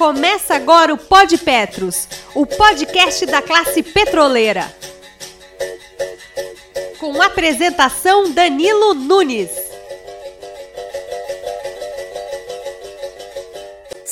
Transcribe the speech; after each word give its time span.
Começa 0.00 0.54
agora 0.54 0.94
o 0.94 0.96
Pod 0.96 1.36
Petros, 1.36 2.08
o 2.34 2.46
podcast 2.46 3.26
da 3.26 3.42
classe 3.42 3.82
petroleira. 3.82 4.74
Com 6.98 7.20
apresentação 7.20 8.32
Danilo 8.32 8.94
Nunes. 8.94 9.50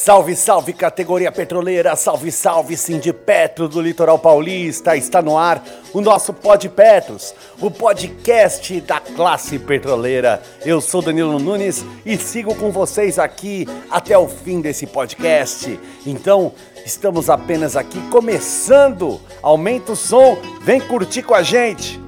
Salve, 0.08 0.34
salve 0.34 0.72
categoria 0.72 1.30
petroleira, 1.30 1.94
salve, 1.94 2.32
salve 2.32 2.74
Petro 3.12 3.68
do 3.68 3.78
litoral 3.78 4.18
paulista. 4.18 4.96
Está 4.96 5.20
no 5.20 5.36
ar 5.36 5.62
o 5.92 6.00
nosso 6.00 6.32
Pod 6.32 6.66
Petros, 6.70 7.34
o 7.60 7.70
podcast 7.70 8.80
da 8.80 9.00
classe 9.00 9.58
petroleira. 9.58 10.40
Eu 10.64 10.80
sou 10.80 11.02
Danilo 11.02 11.38
Nunes 11.38 11.84
e 12.06 12.16
sigo 12.16 12.54
com 12.54 12.70
vocês 12.70 13.18
aqui 13.18 13.68
até 13.90 14.16
o 14.16 14.26
fim 14.26 14.62
desse 14.62 14.86
podcast. 14.86 15.78
Então, 16.06 16.54
estamos 16.86 17.28
apenas 17.28 17.76
aqui 17.76 18.00
começando. 18.08 19.20
Aumenta 19.42 19.92
o 19.92 19.96
som, 19.96 20.38
vem 20.62 20.80
curtir 20.80 21.22
com 21.22 21.34
a 21.34 21.42
gente. 21.42 22.07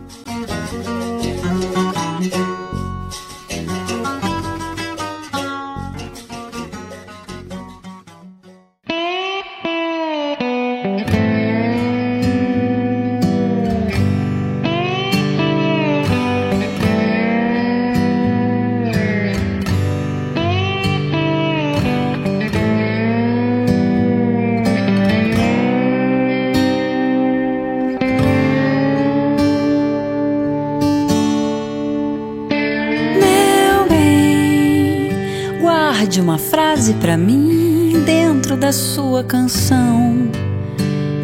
Frase 36.39 36.95
para 36.95 37.17
mim 37.17 38.03
dentro 38.05 38.57
da 38.57 38.73
sua 38.73 39.23
canção. 39.23 40.29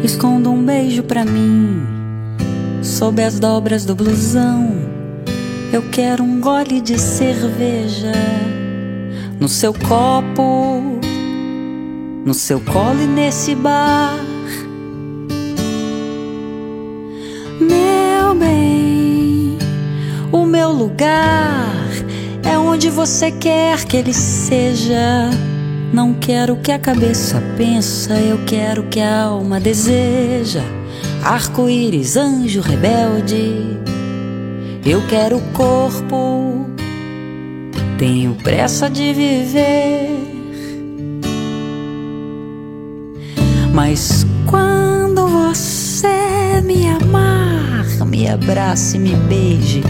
Esconda 0.01 0.49
um 0.49 0.63
beijo 0.63 1.03
para 1.03 1.25
mim 1.25 1.83
sob 2.81 3.21
as 3.21 3.37
dobras 3.37 3.83
do 3.83 3.93
blusão. 3.93 4.77
Eu 5.73 5.81
quero 5.91 6.23
um 6.23 6.39
gole 6.39 6.79
de 6.79 6.97
cerveja 6.97 8.13
no 9.37 9.49
seu 9.49 9.73
copo, 9.73 10.81
no 12.25 12.33
seu 12.33 12.61
colo 12.61 13.01
e 13.01 13.07
nesse 13.07 13.55
bar. 13.55 14.17
Meu 17.59 18.35
bem, 18.35 19.57
o 20.31 20.45
meu 20.45 20.71
lugar 20.71 21.76
onde 22.67 22.89
você 22.89 23.31
quer 23.31 23.85
que 23.85 23.97
ele 23.97 24.13
seja. 24.13 25.29
Não 25.93 26.13
quero 26.13 26.57
que 26.57 26.71
a 26.71 26.77
cabeça 26.77 27.41
pensa, 27.55 28.13
eu 28.19 28.39
quero 28.45 28.83
que 28.83 28.99
a 28.99 29.23
alma 29.23 29.59
deseja. 29.59 30.61
Arco-íris, 31.23 32.17
anjo 32.17 32.61
rebelde, 32.61 33.77
eu 34.85 35.01
quero 35.07 35.37
o 35.37 35.41
corpo, 35.53 36.65
tenho 37.97 38.35
pressa 38.35 38.89
de 38.89 39.13
viver. 39.13 40.09
Mas 43.73 44.25
quando 44.45 45.27
você 45.27 46.61
me 46.63 46.87
amar, 46.87 47.85
me 48.05 48.27
abrace, 48.27 48.99
me 48.99 49.15
beije 49.15 49.81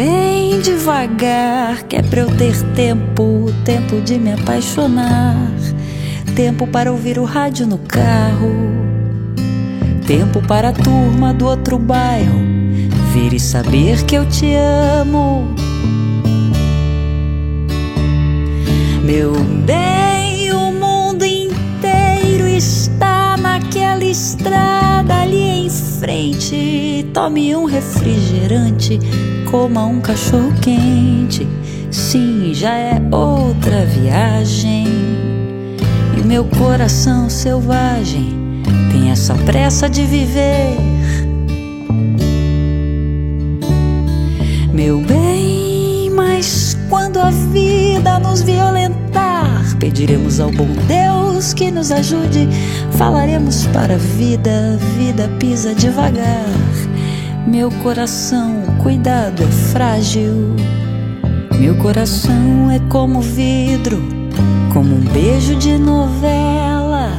bem 0.00 0.60
devagar, 0.60 1.82
que 1.82 1.96
é 1.96 2.02
pra 2.02 2.22
eu 2.22 2.34
ter 2.34 2.56
tempo, 2.74 3.52
tempo 3.66 4.00
de 4.00 4.18
me 4.18 4.32
apaixonar, 4.32 5.36
tempo 6.34 6.66
para 6.66 6.90
ouvir 6.90 7.18
o 7.18 7.24
rádio 7.24 7.66
no 7.66 7.76
carro, 7.76 8.50
tempo 10.06 10.40
para 10.40 10.70
a 10.70 10.72
turma 10.72 11.34
do 11.34 11.44
outro 11.44 11.78
bairro. 11.78 12.40
Vir 13.12 13.34
e 13.34 13.40
saber 13.40 14.02
que 14.06 14.14
eu 14.14 14.26
te 14.26 14.54
amo. 14.54 15.54
Meu 19.04 19.34
bem, 19.66 20.50
o 20.50 20.72
mundo 20.72 21.26
inteiro 21.26 22.46
está 22.46 23.36
naquela 23.36 24.04
estrada 24.04 25.14
ali 25.14 25.42
em 25.42 25.66
frente. 26.00 27.06
Tome 27.12 27.54
um 27.54 27.66
refrigerante 27.66 28.98
coma 29.50 29.84
um 29.84 30.00
cachorro 30.00 30.52
quente. 30.62 31.46
Sim, 31.90 32.52
já 32.54 32.74
é 32.74 33.02
outra 33.10 33.84
viagem. 33.84 34.86
E 36.16 36.24
meu 36.24 36.44
coração 36.44 37.28
selvagem 37.28 38.62
tem 38.92 39.10
essa 39.10 39.34
pressa 39.34 39.88
de 39.88 40.04
viver. 40.04 40.76
Meu 44.72 45.00
bem, 45.00 46.10
mas 46.10 46.76
quando 46.88 47.18
a 47.18 47.30
vida 47.30 48.18
nos 48.20 48.40
violentar, 48.40 49.76
pediremos 49.78 50.38
ao 50.38 50.50
bom 50.50 50.68
Deus 50.86 51.29
que 51.40 51.70
nos 51.70 51.90
ajude. 51.90 52.46
Falaremos 52.92 53.66
para 53.68 53.94
a 53.94 53.98
vida, 53.98 54.76
vida 54.96 55.26
pisa 55.38 55.74
devagar. 55.74 56.44
Meu 57.46 57.70
coração, 57.82 58.62
cuidado, 58.82 59.42
é 59.42 59.46
frágil. 59.72 60.54
Meu 61.58 61.74
coração 61.76 62.70
é 62.70 62.78
como 62.90 63.22
vidro, 63.22 64.02
como 64.72 64.94
um 64.94 65.00
beijo 65.12 65.56
de 65.56 65.78
novela. 65.78 67.10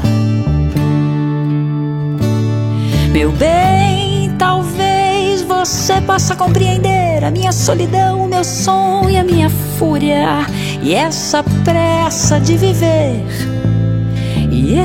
Meu 3.12 3.32
bem, 3.32 4.34
talvez 4.38 5.42
você 5.42 6.00
possa 6.02 6.36
compreender 6.36 7.24
a 7.24 7.32
minha 7.32 7.52
solidão, 7.52 8.24
o 8.24 8.28
meu 8.28 8.44
sonho, 8.44 9.20
a 9.20 9.24
minha 9.24 9.50
fúria 9.78 10.46
e 10.82 10.94
essa 10.94 11.44
pressa 11.64 12.40
de 12.40 12.56
viver. 12.56 13.71
E 14.52 14.76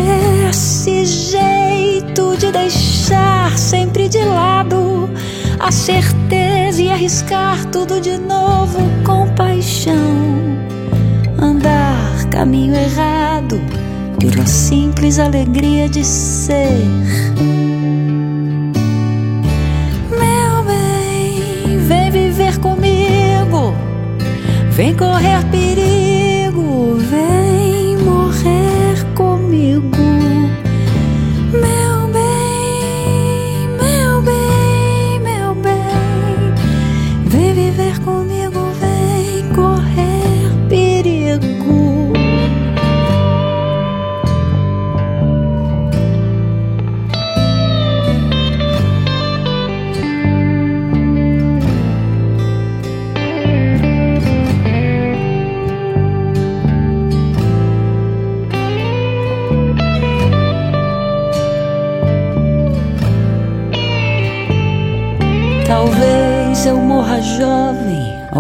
esse 0.49 1.04
jeito 1.04 2.37
de 2.38 2.53
deixar 2.53 3.59
sempre 3.59 4.09
de 4.09 4.25
lado 4.25 5.10
a 5.59 5.72
certeza 5.72 6.81
e 6.81 6.88
arriscar 6.88 7.65
tudo 7.66 8.00
de 8.00 8.16
novo 8.16 8.78
com 9.04 9.28
paixão. 9.34 10.37
Andar 11.37 12.25
caminho 12.31 12.77
errado 12.77 13.60
pela 14.21 14.47
simples 14.47 15.19
alegria 15.19 15.88
de 15.88 16.04
ser. 16.04 16.71
Meu 20.10 20.65
bem, 20.65 21.78
vem 21.88 22.10
viver 22.12 22.59
comigo, 22.60 23.75
vem 24.71 24.94
correr 24.94 25.44
perigo, 25.50 25.75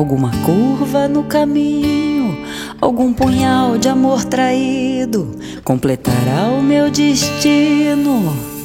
alguma 0.06 0.30
curva 0.44 1.08
no 1.08 1.24
caminho, 1.24 2.38
algum 2.80 3.12
punhal 3.12 3.76
de 3.76 3.88
amor 3.88 4.24
traído 4.24 5.36
completará 5.64 6.46
o 6.56 6.62
meu 6.62 6.88
destino. 6.92 8.55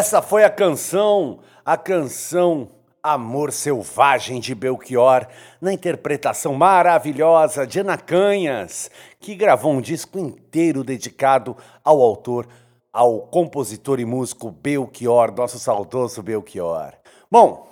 Essa 0.00 0.22
foi 0.22 0.44
a 0.44 0.48
canção, 0.48 1.40
a 1.62 1.76
canção 1.76 2.70
Amor 3.02 3.52
Selvagem 3.52 4.40
de 4.40 4.54
Belchior, 4.54 5.26
na 5.60 5.74
interpretação 5.74 6.54
maravilhosa 6.54 7.66
de 7.66 7.80
Ana 7.80 7.98
Canhas, 7.98 8.90
que 9.20 9.34
gravou 9.34 9.74
um 9.74 9.80
disco 9.82 10.18
inteiro 10.18 10.82
dedicado 10.82 11.54
ao 11.84 12.00
autor, 12.00 12.48
ao 12.90 13.20
compositor 13.26 14.00
e 14.00 14.06
músico 14.06 14.50
Belchior, 14.50 15.34
nosso 15.36 15.58
saudoso 15.58 16.22
Belchior. 16.22 16.94
Bom, 17.30 17.68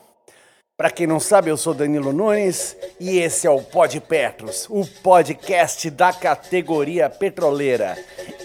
para 0.76 0.90
quem 0.90 1.06
não 1.06 1.18
sabe, 1.18 1.50
eu 1.50 1.56
sou 1.56 1.72
Danilo 1.72 2.12
Nunes 2.12 2.76
e 3.00 3.20
esse 3.20 3.46
é 3.46 3.50
o 3.50 3.62
Pod 3.62 3.98
Petros, 4.02 4.66
o 4.68 4.86
podcast 5.02 5.88
da 5.88 6.12
categoria 6.12 7.08
petroleira. 7.08 7.96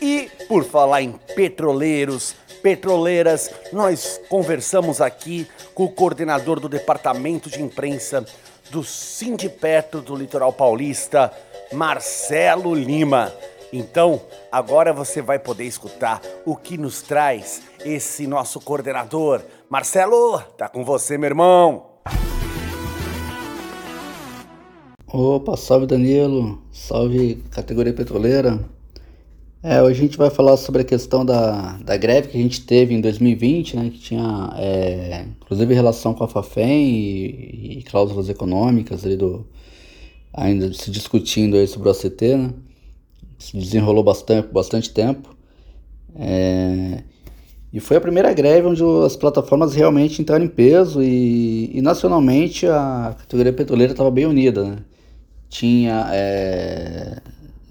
E 0.02 0.32
por 0.48 0.64
falar 0.64 1.02
em 1.02 1.12
petroleiros, 1.36 2.36
petroleiras, 2.64 3.52
nós 3.74 4.22
conversamos 4.30 5.02
aqui 5.02 5.46
com 5.76 5.84
o 5.84 5.92
coordenador 5.92 6.62
do 6.62 6.70
departamento 6.70 7.50
de 7.50 7.62
imprensa 7.62 8.26
do 8.72 8.84
Sindipetro 8.84 10.02
do 10.02 10.16
Litoral 10.16 10.54
Paulista, 10.54 11.32
Marcelo 11.74 12.74
Lima. 12.74 13.34
Então, 13.72 14.22
agora 14.52 14.94
você 14.94 15.22
vai 15.22 15.38
poder 15.38 15.66
escutar 15.66 16.22
o 16.46 16.56
que 16.56 16.78
nos 16.78 17.02
traz 17.02 17.62
esse 17.84 18.26
nosso 18.26 18.62
coordenador. 18.62 19.42
Marcelo, 19.70 20.40
tá 20.58 20.70
com 20.70 20.86
você, 20.86 21.18
meu 21.18 21.28
irmão. 21.28 21.88
Opa, 25.08 25.58
salve 25.58 25.86
Danilo, 25.86 26.62
salve 26.72 27.44
categoria 27.52 27.94
petroleira. 27.94 28.60
É, 29.66 29.82
hoje 29.82 30.00
a 30.00 30.04
gente 30.04 30.18
vai 30.18 30.30
falar 30.30 30.58
sobre 30.58 30.82
a 30.82 30.84
questão 30.84 31.24
da, 31.24 31.78
da 31.78 31.96
greve 31.96 32.28
que 32.28 32.38
a 32.38 32.42
gente 32.42 32.66
teve 32.66 32.94
em 32.94 33.00
2020, 33.00 33.78
né, 33.78 33.90
que 33.90 33.98
tinha 33.98 34.54
é, 34.58 35.26
inclusive 35.42 35.74
relação 35.74 36.14
com 36.14 36.22
a 36.22 36.28
Fafem 36.28 36.90
e, 36.90 37.78
e 37.80 37.84
cláusulas 37.84 38.28
econômicas 38.28 39.06
ali 39.06 39.16
do 39.16 39.48
ainda 40.34 40.74
se 40.74 40.92
discutindo 40.92 41.56
aí 41.56 41.66
sobre 41.66 41.88
o 41.88 41.92
ACT, 41.94 42.36
né, 42.36 42.54
se 43.40 43.56
desenrolou 43.56 44.04
bastante, 44.04 44.50
bastante 44.52 44.90
tempo. 44.90 45.34
É, 46.14 47.04
e 47.72 47.80
foi 47.80 47.96
a 47.96 48.02
primeira 48.02 48.34
greve 48.34 48.68
onde 48.68 48.84
as 49.06 49.16
plataformas 49.16 49.74
realmente 49.74 50.22
entraram 50.22 50.44
em 50.44 50.50
peso 50.50 51.02
e, 51.02 51.72
e 51.74 51.82
nacionalmente 51.82 52.68
a 52.68 53.16
categoria 53.18 53.54
petroleira 53.54 53.94
estava 53.94 54.12
bem 54.12 54.26
unida, 54.26 54.66
né? 54.66 54.78
Tinha 55.50 56.10
é, 56.12 57.22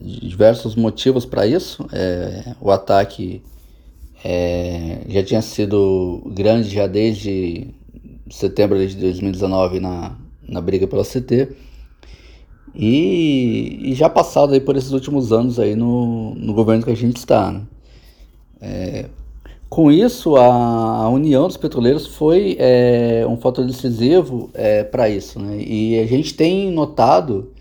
diversos 0.03 0.75
motivos 0.75 1.25
para 1.25 1.47
isso. 1.47 1.87
É, 1.93 2.55
o 2.61 2.71
ataque 2.71 3.43
é, 4.25 5.01
já 5.09 5.23
tinha 5.23 5.43
sido 5.43 6.23
grande 6.27 6.69
já 6.69 6.87
desde 6.87 7.69
setembro 8.31 8.85
de 8.87 8.97
2019 8.97 9.81
na, 9.81 10.17
na 10.47 10.61
briga 10.61 10.87
pela 10.87 11.05
CT. 11.05 11.49
E, 12.75 13.91
e, 13.91 13.95
já 13.95 14.09
passado 14.09 14.55
aí 14.55 14.61
por 14.61 14.77
esses 14.77 14.93
últimos 14.93 15.31
anos 15.31 15.59
aí 15.59 15.77
no, 15.77 16.35
no 16.35 16.55
governo 16.55 16.85
que 16.85 16.91
a 16.91 16.97
gente 16.97 17.19
está. 17.19 17.53
Né? 17.53 17.63
É, 18.61 19.07
com 19.69 19.91
isso, 19.91 20.37
a, 20.37 20.45
a, 21.05 21.09
união 21.09 21.47
dos 21.47 21.57
petroleiros 21.57 22.07
foi 22.07 22.57
é, 22.59 23.27
um 23.29 23.37
fator 23.37 23.67
decisivo 23.67 24.51
é, 24.55 24.85
para 24.85 25.09
isso. 25.09 25.39
Né? 25.39 25.63
E 25.63 25.99
a 25.99 26.07
gente 26.07 26.35
tem 26.35 26.71
notado 26.71 27.53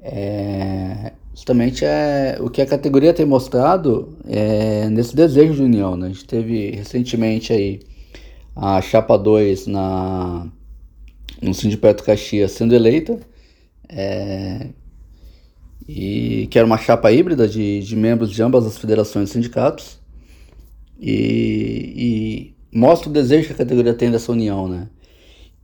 é, 0.00 1.12
justamente 1.34 1.84
é, 1.84 2.38
o 2.40 2.48
que 2.48 2.62
a 2.62 2.66
categoria 2.66 3.12
tem 3.12 3.26
mostrado 3.26 4.16
é, 4.24 4.88
nesse 4.88 5.16
desejo 5.16 5.54
de 5.54 5.62
união. 5.62 5.96
Né? 5.96 6.06
A 6.06 6.10
gente 6.10 6.24
teve 6.24 6.70
recentemente 6.70 7.52
aí 7.52 7.80
a 8.54 8.80
Chapa 8.80 9.18
2 9.18 9.66
na, 9.66 10.46
no 11.42 11.52
Sindicato 11.52 12.04
Caxias 12.04 12.52
sendo 12.52 12.74
eleita, 12.74 13.18
é, 13.88 14.68
e 15.88 16.46
que 16.50 16.56
era 16.56 16.64
uma 16.64 16.78
chapa 16.78 17.12
híbrida 17.12 17.46
de, 17.46 17.80
de 17.80 17.96
membros 17.96 18.30
de 18.30 18.42
ambas 18.42 18.64
as 18.64 18.78
federações 18.78 19.28
e 19.28 19.32
sindicatos, 19.32 19.98
e, 20.98 22.54
e 22.72 22.78
mostra 22.78 23.10
o 23.10 23.12
desejo 23.12 23.48
que 23.48 23.52
a 23.52 23.56
categoria 23.56 23.92
tem 23.92 24.10
dessa 24.10 24.30
união. 24.30 24.68
Né? 24.68 24.88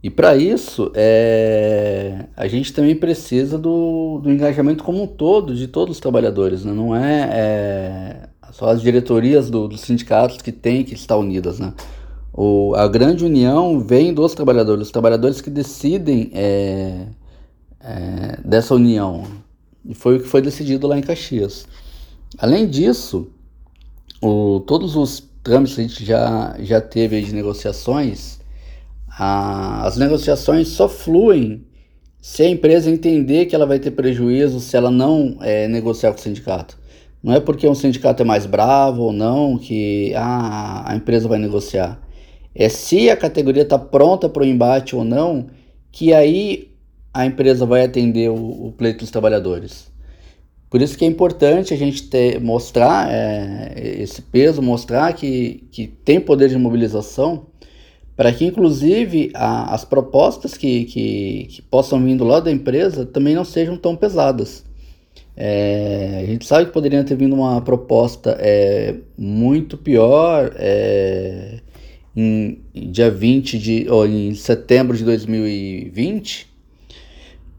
E 0.02 0.08
para 0.08 0.35
isso, 0.35 0.91
é, 0.94 2.25
a 2.35 2.49
gente 2.49 2.73
também 2.73 2.97
precisa 2.97 3.58
do, 3.58 4.19
do 4.23 4.31
engajamento 4.31 4.82
como 4.82 5.02
um 5.02 5.06
todo 5.06 5.54
de 5.54 5.69
todos 5.69 5.97
os 5.97 6.00
trabalhadores, 6.00 6.64
né? 6.64 6.73
não 6.73 6.97
é, 6.97 7.30
é 7.33 8.28
só 8.52 8.71
as 8.71 8.80
diretorias 8.80 9.50
do, 9.50 9.69
dos 9.69 9.83
sindicatos 9.83 10.38
que 10.38 10.50
têm 10.50 10.85
que 10.85 10.95
estar 10.95 11.19
unidas. 11.19 11.59
Né? 11.59 11.75
O, 12.33 12.75
a 12.76 12.88
grande 12.88 13.26
união 13.26 13.78
vem 13.78 14.14
dos 14.14 14.35
trabalhadores, 14.35 14.87
os 14.87 14.92
trabalhadores 14.92 15.42
que 15.42 15.50
decidem 15.50 16.30
é, 16.33 17.07
é, 17.80 18.38
dessa 18.42 18.75
união. 18.75 19.25
E 19.85 19.95
foi 19.95 20.16
o 20.16 20.21
que 20.21 20.28
foi 20.28 20.40
decidido 20.40 20.87
lá 20.87 20.99
em 20.99 21.02
Caxias. 21.02 21.66
Além 22.38 22.66
disso, 22.66 23.28
o, 24.23 24.61
todos 24.61 24.97
os 24.97 25.28
trâmites 25.42 25.75
que 25.75 25.80
a 25.80 25.85
gente 25.87 26.04
já, 26.07 26.57
já 26.61 26.80
teve 26.80 27.21
de 27.21 27.35
negociações 27.35 28.39
as 29.19 29.97
negociações 29.97 30.69
só 30.69 30.88
fluem 30.88 31.64
se 32.21 32.43
a 32.43 32.49
empresa 32.49 32.90
entender 32.90 33.47
que 33.47 33.55
ela 33.55 33.67
vai 33.67 33.79
ter 33.79 33.90
prejuízo 33.90 34.61
se 34.61 34.76
ela 34.76 34.90
não 34.90 35.38
é, 35.40 35.67
negociar 35.69 36.12
com 36.12 36.19
o 36.19 36.23
sindicato. 36.23 36.79
Não 37.23 37.35
é 37.35 37.40
porque 37.40 37.69
um 37.69 37.75
sindicato 37.75 38.23
é 38.23 38.25
mais 38.25 38.47
bravo 38.47 39.02
ou 39.02 39.12
não 39.12 39.59
que 39.59 40.12
ah, 40.14 40.90
a 40.90 40.97
empresa 40.97 41.29
vai 41.29 41.38
negociar. 41.38 42.00
É 42.55 42.69
se 42.69 43.11
a 43.11 43.17
categoria 43.17 43.62
está 43.62 43.79
pronta 43.79 44.29
para 44.29 44.43
o 44.43 44.47
embate 44.47 44.97
ou 44.97 45.05
não, 45.05 45.47
que 45.93 46.12
aí 46.12 46.71
a 47.12 47.26
empresa 47.26 47.67
vai 47.67 47.85
atender 47.85 48.31
o, 48.31 48.69
o, 48.69 48.73
pleito 48.73 49.00
dos 49.00 49.11
trabalhadores. 49.11 49.90
Por 50.71 50.81
isso 50.81 50.97
que 50.97 51.05
é 51.05 51.09
importante 51.09 51.75
a 51.75 51.76
gente 51.76 52.05
ter, 52.05 52.40
mostrar 52.40 53.12
é, 53.12 53.99
esse 54.00 54.23
peso, 54.23 54.62
mostrar 54.62 55.12
que, 55.14 55.67
que 55.73 55.87
tem 55.87 56.21
poder 56.21 56.49
de 56.49 56.57
mobilização 56.57 57.47
para 58.20 58.34
que 58.34 58.44
inclusive 58.44 59.30
a, 59.32 59.74
as 59.74 59.82
propostas 59.82 60.54
que, 60.54 60.84
que, 60.84 61.46
que, 61.48 61.62
possam 61.62 62.04
vir 62.04 62.18
do 62.18 62.24
lado 62.24 62.44
da 62.44 62.52
empresa 62.52 63.06
também 63.06 63.34
não 63.34 63.46
sejam 63.46 63.78
tão 63.78 63.96
pesadas. 63.96 64.62
É, 65.34 66.20
a 66.22 66.26
gente 66.26 66.44
sabe 66.44 66.66
que 66.66 66.72
poderia 66.72 67.02
ter 67.02 67.16
vindo 67.16 67.34
uma 67.34 67.62
proposta 67.62 68.36
é, 68.38 68.96
muito 69.16 69.78
pior 69.78 70.52
é, 70.56 71.60
em, 72.14 72.60
dia 72.74 73.10
20 73.10 73.58
de, 73.58 73.86
ou 73.88 74.06
em 74.06 74.34
setembro 74.34 74.98
de 74.98 75.04
2020, 75.04 76.46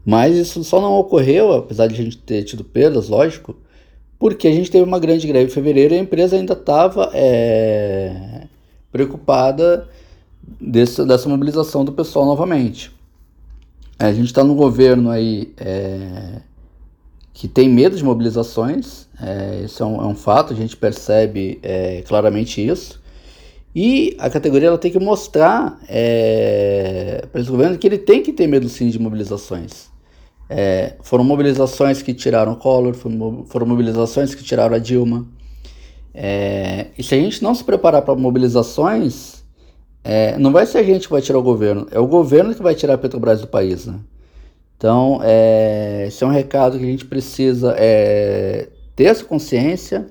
mas 0.06 0.36
isso 0.36 0.62
só 0.62 0.80
não 0.80 0.92
ocorreu, 0.96 1.54
apesar 1.54 1.88
de 1.88 1.94
a 1.94 2.04
gente 2.04 2.18
ter 2.18 2.44
tido 2.44 2.62
perdas, 2.62 3.08
lógico, 3.08 3.56
porque 4.16 4.46
a 4.46 4.52
gente 4.52 4.70
teve 4.70 4.84
uma 4.84 5.00
grande 5.00 5.26
greve 5.26 5.50
em 5.50 5.52
fevereiro 5.52 5.92
e 5.92 5.98
a 5.98 6.00
empresa 6.00 6.36
ainda 6.36 6.52
estava 6.52 7.10
é, 7.14 8.46
preocupada 8.92 9.88
desse, 10.60 11.04
dessa 11.04 11.28
mobilização 11.28 11.84
do 11.84 11.92
pessoal 11.92 12.26
novamente. 12.26 12.90
É, 13.98 14.06
a 14.06 14.12
gente 14.12 14.26
está 14.26 14.42
no 14.42 14.54
governo 14.54 15.10
aí 15.10 15.52
é, 15.56 16.40
que 17.32 17.46
tem 17.46 17.68
medo 17.68 17.96
de 17.96 18.04
mobilizações, 18.04 19.06
é, 19.20 19.62
isso 19.64 19.82
é 19.82 19.86
um, 19.86 20.02
é 20.02 20.06
um, 20.06 20.14
fato, 20.14 20.52
a 20.52 20.56
gente 20.56 20.76
percebe 20.76 21.60
é, 21.62 22.02
claramente 22.02 22.64
isso. 22.66 23.00
E 23.74 24.16
a 24.18 24.28
categoria 24.28 24.68
ela 24.68 24.78
tem 24.78 24.90
que 24.90 24.98
mostrar 24.98 25.80
é, 25.88 27.24
para 27.30 27.40
esse 27.40 27.50
governo 27.50 27.78
que 27.78 27.86
ele 27.86 27.96
tem 27.96 28.22
que 28.22 28.32
ter 28.32 28.46
medo 28.46 28.68
sim 28.68 28.88
de 28.88 28.98
mobilizações. 28.98 29.90
Foram 31.02 31.24
mobilizações 31.24 32.02
que 32.02 32.12
tiraram 32.12 32.52
o 32.52 32.56
Collor, 32.56 32.92
foram 32.92 33.66
mobilizações 33.66 34.34
que 34.34 34.44
tiraram 34.44 34.74
a 34.76 34.78
Dilma. 34.78 35.26
E 36.14 37.02
se 37.02 37.14
a 37.14 37.18
gente 37.18 37.42
não 37.42 37.54
se 37.54 37.64
preparar 37.64 38.02
para 38.02 38.14
mobilizações, 38.14 39.41
é, 40.04 40.36
não 40.38 40.52
vai 40.52 40.66
ser 40.66 40.78
a 40.78 40.82
gente 40.82 41.06
que 41.06 41.12
vai 41.12 41.22
tirar 41.22 41.38
o 41.38 41.42
governo, 41.42 41.86
é 41.90 41.98
o 41.98 42.06
governo 42.06 42.54
que 42.54 42.62
vai 42.62 42.74
tirar 42.74 42.94
a 42.94 42.98
Petrobras 42.98 43.40
do 43.40 43.46
país. 43.46 43.86
Né? 43.86 43.98
Então, 44.76 45.20
é, 45.22 46.06
esse 46.08 46.24
é 46.24 46.26
um 46.26 46.30
recado 46.30 46.78
que 46.78 46.84
a 46.84 46.88
gente 46.88 47.04
precisa 47.04 47.74
é, 47.78 48.68
ter 48.96 49.04
essa 49.04 49.24
consciência 49.24 50.06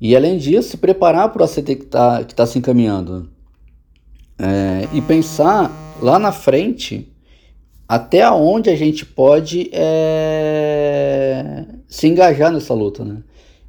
e, 0.00 0.16
além 0.16 0.36
disso, 0.36 0.70
se 0.70 0.76
preparar 0.76 1.28
para 1.28 1.42
o 1.42 1.44
ACT 1.44 1.76
que 1.76 1.84
está 1.84 2.24
tá 2.24 2.44
se 2.44 2.58
encaminhando. 2.58 3.30
É, 4.38 4.88
e 4.92 5.00
pensar 5.00 5.70
lá 6.00 6.18
na 6.18 6.32
frente 6.32 7.08
até 7.86 8.28
onde 8.30 8.68
a 8.68 8.74
gente 8.74 9.06
pode 9.06 9.70
é, 9.72 11.64
se 11.86 12.08
engajar 12.08 12.50
nessa 12.50 12.74
luta, 12.74 13.04
né? 13.04 13.22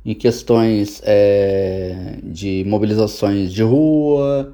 Em 0.03 0.15
questões 0.15 1.01
é, 1.05 2.17
de 2.23 2.63
mobilizações 2.65 3.53
de 3.53 3.61
rua, 3.61 4.53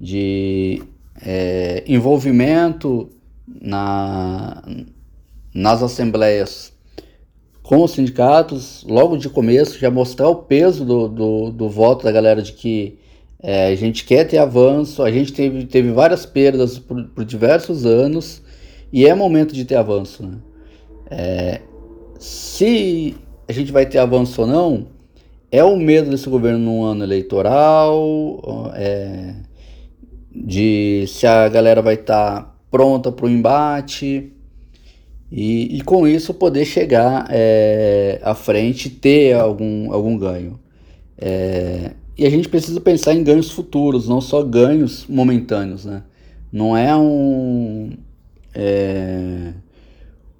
de 0.00 0.82
é, 1.20 1.84
envolvimento 1.86 3.10
na, 3.46 4.62
nas 5.54 5.82
assembleias 5.82 6.72
com 7.62 7.84
os 7.84 7.92
sindicatos, 7.92 8.84
logo 8.88 9.16
de 9.16 9.28
começo, 9.28 9.78
já 9.78 9.90
mostrar 9.90 10.28
o 10.28 10.36
peso 10.36 10.84
do, 10.84 11.08
do, 11.08 11.50
do 11.50 11.68
voto 11.68 12.04
da 12.04 12.10
galera 12.10 12.42
de 12.42 12.52
que 12.52 12.98
é, 13.42 13.68
a 13.68 13.74
gente 13.76 14.04
quer 14.04 14.24
ter 14.24 14.38
avanço, 14.38 15.02
a 15.02 15.10
gente 15.10 15.32
teve, 15.32 15.64
teve 15.66 15.92
várias 15.92 16.26
perdas 16.26 16.78
por, 16.78 17.04
por 17.04 17.24
diversos 17.24 17.86
anos 17.86 18.42
e 18.92 19.06
é 19.06 19.14
momento 19.14 19.54
de 19.54 19.64
ter 19.64 19.76
avanço. 19.76 20.26
Né? 20.26 20.38
É, 21.10 21.60
se 22.18 23.14
a 23.48 23.52
gente 23.52 23.70
vai 23.70 23.86
ter 23.86 23.98
avanço 23.98 24.40
ou 24.40 24.46
não, 24.46 24.86
é 25.50 25.62
o 25.62 25.76
medo 25.76 26.10
desse 26.10 26.28
governo 26.28 26.58
num 26.58 26.84
ano 26.84 27.04
eleitoral, 27.04 28.72
é, 28.74 29.34
de 30.40 31.04
se 31.06 31.26
a 31.26 31.48
galera 31.48 31.82
vai 31.82 31.94
estar 31.94 32.42
tá 32.42 32.54
pronta 32.70 33.12
para 33.12 33.26
o 33.26 33.28
embate 33.28 34.32
e, 35.30 35.76
e, 35.76 35.80
com 35.82 36.08
isso 36.08 36.34
poder 36.34 36.64
chegar 36.64 37.26
é, 37.30 38.20
à 38.22 38.34
frente 38.34 38.86
e 38.86 38.90
ter 38.90 39.34
algum, 39.34 39.92
algum 39.92 40.16
ganho. 40.16 40.58
É, 41.16 41.92
e 42.18 42.26
a 42.26 42.30
gente 42.30 42.48
precisa 42.48 42.80
pensar 42.80 43.14
em 43.14 43.22
ganhos 43.22 43.50
futuros, 43.50 44.08
não 44.08 44.20
só 44.20 44.42
ganhos 44.42 45.06
momentâneos. 45.08 45.84
Né? 45.84 46.02
Não 46.52 46.76
é 46.76 46.96
um, 46.96 47.92
é, 48.54 49.52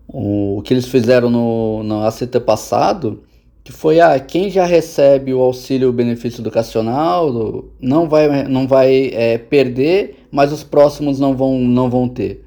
o 0.09 0.61
que 0.65 0.75
eles 0.75 0.87
fizeram 0.87 1.31
no, 1.31 1.83
no 1.85 2.03
ACT 2.03 2.41
passado, 2.41 3.23
que 3.71 3.77
foi 3.77 4.01
ah, 4.01 4.19
quem 4.19 4.51
já 4.51 4.67
recebe 4.67 5.33
o 5.33 5.41
auxílio 5.41 5.93
benefício 5.93 6.43
educacional 6.43 7.71
não 7.81 8.09
vai, 8.09 8.43
não 8.49 8.67
vai 8.67 9.13
é, 9.15 9.39
perder, 9.39 10.27
mas 10.31 10.53
os 10.53 10.65
próximos 10.65 11.21
não 11.21 11.37
vão, 11.37 11.57
não 11.61 11.89
vão 11.89 12.09
ter. 12.09 12.45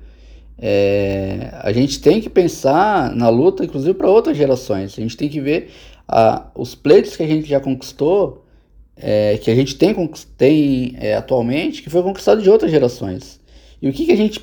É, 0.60 1.50
a 1.62 1.72
gente 1.72 2.02
tem 2.02 2.20
que 2.20 2.30
pensar 2.30 3.16
na 3.16 3.30
luta, 3.30 3.64
inclusive 3.64 3.94
para 3.94 4.10
outras 4.10 4.36
gerações. 4.36 4.98
A 4.98 5.02
gente 5.02 5.16
tem 5.16 5.30
que 5.30 5.40
ver 5.40 5.72
ah, 6.08 6.52
os 6.56 6.76
pleitos 6.76 7.16
que 7.16 7.24
a 7.24 7.28
gente 7.28 7.48
já 7.48 7.60
conquistou, 7.62 8.44
é, 8.98 9.38
que 9.38 9.50
a 9.50 9.56
gente 9.56 9.76
tem, 9.76 9.96
tem 10.38 10.96
é, 11.00 11.16
atualmente, 11.16 11.82
que 11.82 11.90
foi 11.90 12.04
conquistado 12.04 12.42
de 12.42 12.50
outras 12.50 12.70
gerações. 12.70 13.40
E 13.82 13.88
o 13.88 13.94
que, 13.94 14.06
que 14.06 14.12
a 14.12 14.18
gente 14.18 14.42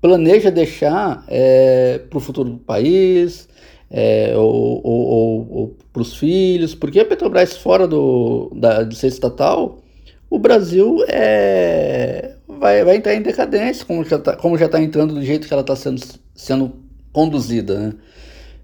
planeja 0.00 0.50
deixar 0.50 1.24
é, 1.28 1.98
para 2.10 2.18
o 2.18 2.20
futuro 2.20 2.50
do 2.50 2.58
país, 2.58 3.47
é, 3.90 4.36
ou, 4.36 4.80
ou, 4.84 5.06
ou, 5.06 5.48
ou 5.50 5.76
para 5.92 6.02
os 6.02 6.16
filhos, 6.16 6.74
porque 6.74 7.00
a 7.00 7.04
Petrobras 7.04 7.56
fora 7.56 7.86
do, 7.86 8.52
da, 8.54 8.82
estatal, 8.82 9.82
o 10.30 10.38
Brasil 10.38 11.04
é, 11.08 12.36
vai, 12.46 12.84
vai 12.84 12.96
entrar 12.96 13.14
em 13.14 13.22
decadência, 13.22 13.86
como 13.86 14.04
já 14.04 14.16
está 14.16 14.36
tá 14.36 14.82
entrando 14.82 15.14
do 15.14 15.22
jeito 15.22 15.48
que 15.48 15.52
ela 15.52 15.62
está 15.62 15.74
sendo, 15.74 16.02
sendo 16.34 16.72
conduzida. 17.12 17.78
Né? 17.78 17.94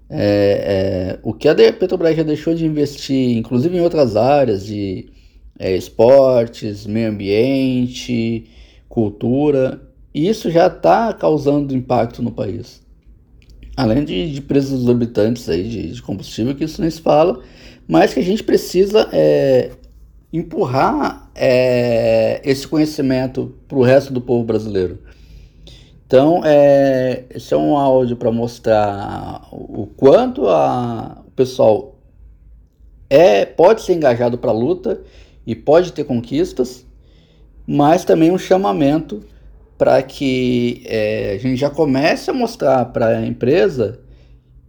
É, 0.09 1.17
é, 1.17 1.19
o 1.23 1.33
que 1.33 1.47
a 1.47 1.55
Petrobras 1.55 2.15
já 2.15 2.23
deixou 2.23 2.53
de 2.53 2.65
investir, 2.65 3.37
inclusive 3.37 3.75
em 3.75 3.81
outras 3.81 4.15
áreas 4.15 4.65
de 4.65 5.09
é, 5.57 5.75
esportes, 5.75 6.85
meio 6.85 7.09
ambiente, 7.09 8.47
cultura, 8.87 9.81
isso 10.13 10.49
já 10.51 10.67
está 10.67 11.11
causando 11.13 11.75
impacto 11.75 12.21
no 12.21 12.31
país. 12.31 12.84
Além 13.75 14.05
de, 14.05 14.31
de 14.31 14.41
preços 14.41 14.81
exorbitantes 14.81 15.49
aí 15.49 15.63
de, 15.63 15.91
de, 15.91 16.01
combustível, 16.01 16.55
que 16.55 16.63
isso 16.63 16.81
nem 16.81 16.89
se 16.89 17.01
fala, 17.01 17.41
mas 17.87 18.13
que 18.13 18.19
a 18.19 18.23
gente 18.23 18.43
precisa 18.43 19.09
é, 19.11 19.71
empurrar 20.31 21.29
é, 21.35 22.41
esse 22.43 22.67
conhecimento 22.67 23.53
para 23.67 23.77
o 23.77 23.83
resto 23.83 24.13
do 24.13 24.21
povo 24.21 24.45
brasileiro. 24.45 24.99
Então, 26.07 26.41
é, 26.45 27.25
esse 27.31 27.53
é 27.53 27.57
um 27.57 27.75
áudio 27.75 28.15
para 28.15 28.31
mostrar 28.31 29.47
o 29.51 29.87
quanto 29.97 30.47
a, 30.47 31.21
o 31.27 31.31
pessoal 31.31 31.95
é, 33.09 33.45
pode 33.45 33.81
ser 33.81 33.93
engajado 33.93 34.37
para 34.37 34.51
a 34.51 34.53
luta 34.53 35.01
e 35.45 35.55
pode 35.55 35.91
ter 35.91 36.03
conquistas, 36.03 36.85
mas 37.67 38.05
também 38.05 38.31
um 38.31 38.37
chamamento 38.37 39.23
para 39.77 40.01
que 40.01 40.81
é, 40.85 41.33
a 41.35 41.37
gente 41.37 41.57
já 41.57 41.69
comece 41.69 42.29
a 42.29 42.33
mostrar 42.33 42.85
para 42.85 43.07
a 43.07 43.25
empresa 43.25 43.99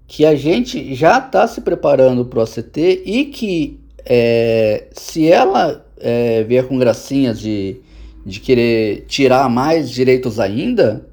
que 0.06 0.24
a 0.24 0.34
gente 0.34 0.94
já 0.94 1.18
está 1.18 1.46
se 1.46 1.60
preparando 1.60 2.24
para 2.24 2.38
o 2.38 2.42
ACT 2.42 3.02
e 3.04 3.26
que 3.26 3.80
é, 4.04 4.86
se 4.92 5.30
ela 5.30 5.84
é, 5.98 6.44
vier 6.44 6.66
com 6.66 6.78
gracinhas 6.78 7.40
de, 7.40 7.80
de 8.24 8.40
querer 8.40 9.04
tirar 9.08 9.48
mais 9.48 9.90
direitos 9.90 10.38
ainda, 10.38 11.06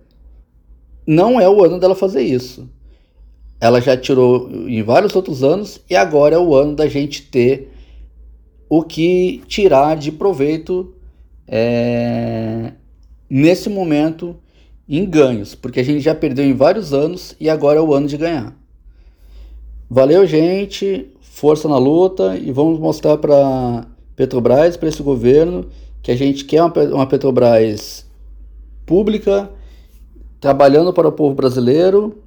não 1.06 1.40
é 1.40 1.50
o 1.50 1.64
ano 1.64 1.80
dela 1.80 1.96
fazer 1.96 2.22
isso. 2.22 2.70
Ela 3.60 3.80
já 3.80 3.96
tirou 3.96 4.50
em 4.68 4.84
vários 4.84 5.16
outros 5.16 5.44
anos 5.44 5.82
e 5.90 5.96
agora 5.96 6.36
é 6.36 6.40
o 6.40 6.54
ano 6.54 6.76
da 6.76 6.88
gente 6.88 7.24
ter 7.24 7.72
o 8.70 8.84
que 8.84 9.42
tirar 9.48 9.96
de 9.96 10.12
proveito 10.12 10.94
é, 11.48 12.74
nesse 13.30 13.70
momento 13.70 14.36
em 14.88 15.06
ganhos, 15.06 15.56
porque 15.56 15.80
a 15.80 15.84
gente 15.84 16.02
já 16.02 16.14
perdeu 16.14 16.46
em 16.46 16.54
vários 16.54 16.94
anos 16.94 17.36
e 17.40 17.50
agora 17.50 17.80
é 17.80 17.82
o 17.82 17.94
ano 17.94 18.08
de 18.08 18.18
ganhar. 18.18 18.56
Valeu, 19.90 20.26
gente, 20.26 21.08
força 21.22 21.68
na 21.68 21.78
luta 21.78 22.38
e 22.38 22.52
vamos 22.52 22.80
mostrar 22.80 23.18
para 23.18 23.88
Petrobras, 24.16 24.78
para 24.78 24.90
esse 24.90 25.02
governo, 25.02 25.68
que 26.02 26.12
a 26.12 26.16
gente 26.16 26.46
quer 26.46 26.62
uma 26.64 27.08
Petrobras 27.08 28.06
pública, 28.86 29.50
trabalhando 30.40 30.92
para 30.92 31.08
o 31.08 31.12
povo 31.12 31.34
brasileiro 31.34 32.22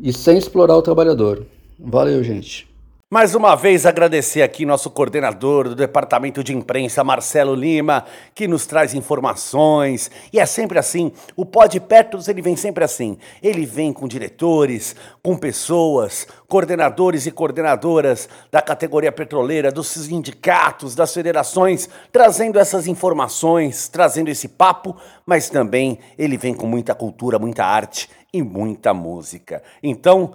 e 0.00 0.12
sem 0.12 0.36
explorar 0.36 0.76
o 0.76 0.82
trabalhador. 0.82 1.46
Valeu, 1.78 2.22
gente. 2.22 2.68
Mais 3.08 3.36
uma 3.36 3.54
vez 3.54 3.86
agradecer 3.86 4.42
aqui 4.42 4.66
nosso 4.66 4.90
coordenador 4.90 5.68
do 5.68 5.76
departamento 5.76 6.42
de 6.42 6.52
imprensa, 6.52 7.04
Marcelo 7.04 7.54
Lima, 7.54 8.04
que 8.34 8.48
nos 8.48 8.66
traz 8.66 8.94
informações. 8.94 10.10
E 10.32 10.40
é 10.40 10.44
sempre 10.44 10.76
assim, 10.76 11.12
o 11.36 11.46
Pod 11.46 11.78
Petros 11.78 12.26
ele 12.26 12.42
vem 12.42 12.56
sempre 12.56 12.82
assim. 12.82 13.16
Ele 13.40 13.64
vem 13.64 13.92
com 13.92 14.08
diretores, 14.08 14.96
com 15.22 15.36
pessoas, 15.36 16.26
coordenadores 16.48 17.26
e 17.26 17.30
coordenadoras 17.30 18.28
da 18.50 18.60
categoria 18.60 19.12
petroleira, 19.12 19.70
dos 19.70 19.86
sindicatos, 19.86 20.96
das 20.96 21.14
federações, 21.14 21.88
trazendo 22.10 22.58
essas 22.58 22.88
informações, 22.88 23.86
trazendo 23.86 24.30
esse 24.30 24.48
papo, 24.48 24.96
mas 25.24 25.48
também 25.48 26.00
ele 26.18 26.36
vem 26.36 26.54
com 26.54 26.66
muita 26.66 26.92
cultura, 26.92 27.38
muita 27.38 27.64
arte 27.64 28.10
e 28.32 28.42
muita 28.42 28.92
música. 28.92 29.62
Então, 29.80 30.34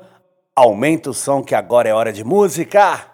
Aumenta 0.53 1.09
o 1.09 1.13
som 1.13 1.41
que 1.41 1.55
agora 1.55 1.87
é 1.87 1.93
hora 1.93 2.11
de 2.11 2.25
música. 2.25 3.10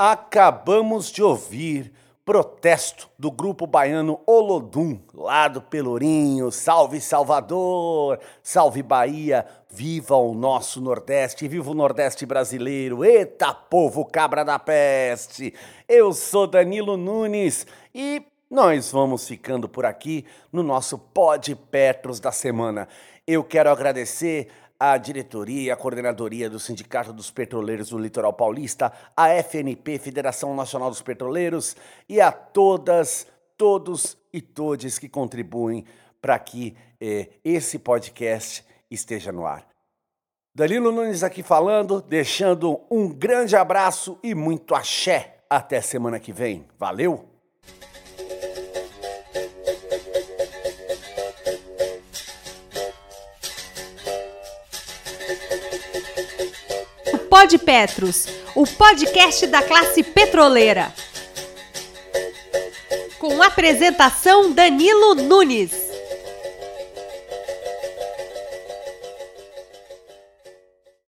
Acabamos 0.00 1.10
de 1.10 1.24
ouvir 1.24 1.92
protesto 2.24 3.10
do 3.18 3.32
grupo 3.32 3.66
baiano 3.66 4.20
Olodum, 4.24 5.00
lá 5.12 5.48
do 5.48 5.60
Pelourinho. 5.60 6.52
Salve 6.52 7.00
Salvador, 7.00 8.20
salve 8.40 8.80
Bahia, 8.80 9.44
viva 9.68 10.14
o 10.14 10.34
nosso 10.34 10.80
Nordeste, 10.80 11.48
viva 11.48 11.68
o 11.68 11.74
Nordeste 11.74 12.24
brasileiro. 12.24 13.04
Eita 13.04 13.52
povo 13.52 14.04
cabra 14.04 14.44
da 14.44 14.56
peste. 14.56 15.52
Eu 15.88 16.12
sou 16.12 16.46
Danilo 16.46 16.96
Nunes 16.96 17.66
e 17.92 18.22
nós 18.48 18.92
vamos 18.92 19.26
ficando 19.26 19.68
por 19.68 19.84
aqui 19.84 20.24
no 20.52 20.62
nosso 20.62 20.96
Pod 20.96 21.56
Petros 21.72 22.20
da 22.20 22.30
semana. 22.30 22.86
Eu 23.26 23.42
quero 23.42 23.68
agradecer 23.68 24.46
a 24.78 24.96
diretoria, 24.96 25.74
a 25.74 25.76
coordenadoria 25.76 26.48
do 26.48 26.60
Sindicato 26.60 27.12
dos 27.12 27.30
Petroleiros 27.30 27.90
do 27.90 27.98
Litoral 27.98 28.32
Paulista, 28.32 28.92
a 29.16 29.28
FNP, 29.30 29.98
Federação 29.98 30.54
Nacional 30.54 30.88
dos 30.90 31.02
Petroleiros, 31.02 31.76
e 32.08 32.20
a 32.20 32.30
todas, 32.30 33.26
todos 33.56 34.16
e 34.32 34.40
todes 34.40 34.98
que 34.98 35.08
contribuem 35.08 35.84
para 36.20 36.38
que 36.38 36.76
eh, 37.00 37.28
esse 37.44 37.78
podcast 37.78 38.64
esteja 38.90 39.32
no 39.32 39.46
ar. 39.46 39.66
Danilo 40.54 40.90
Nunes 40.90 41.22
aqui 41.22 41.42
falando, 41.42 42.02
deixando 42.02 42.80
um 42.90 43.08
grande 43.08 43.54
abraço 43.54 44.18
e 44.22 44.34
muito 44.34 44.74
axé. 44.74 45.38
Até 45.48 45.80
semana 45.80 46.18
que 46.18 46.32
vem. 46.32 46.66
Valeu! 46.78 47.27
Pod 57.38 57.56
Petros, 57.58 58.26
o 58.56 58.66
podcast 58.66 59.46
da 59.46 59.62
classe 59.62 60.02
petroleira. 60.02 60.92
Com 63.20 63.40
apresentação 63.40 64.50
Danilo 64.50 65.14
Nunes. 65.14 65.87